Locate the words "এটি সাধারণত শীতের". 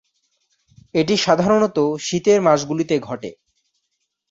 0.95-2.39